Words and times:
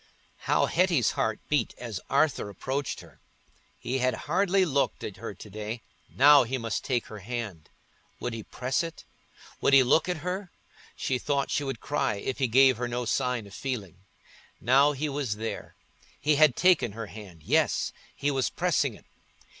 How 0.49 0.65
Hetty's 0.65 1.11
heart 1.11 1.39
beat 1.47 1.75
as 1.77 2.01
Arthur 2.09 2.49
approached 2.49 3.01
her! 3.01 3.21
He 3.77 3.99
had 3.99 4.15
hardly 4.25 4.65
looked 4.65 5.03
at 5.03 5.17
her 5.17 5.35
to 5.35 5.47
day: 5.51 5.83
now 6.09 6.41
he 6.41 6.57
must 6.57 6.83
take 6.83 7.05
her 7.05 7.19
hand. 7.19 7.69
Would 8.19 8.33
he 8.33 8.41
press 8.41 8.81
it? 8.81 9.05
Would 9.61 9.73
he 9.73 9.83
look 9.83 10.09
at 10.09 10.17
her? 10.25 10.51
She 10.95 11.19
thought 11.19 11.51
she 11.51 11.63
would 11.63 11.79
cry 11.81 12.15
if 12.15 12.39
he 12.39 12.47
gave 12.47 12.77
her 12.77 12.87
no 12.87 13.05
sign 13.05 13.45
of 13.45 13.53
feeling. 13.53 13.97
Now 14.59 14.93
he 14.93 15.07
was 15.07 15.35
there—he 15.35 16.35
had 16.35 16.55
taken 16.55 16.93
her 16.93 17.05
hand—yes, 17.05 17.93
he 18.15 18.31
was 18.31 18.49
pressing 18.49 18.95
it. 18.95 19.05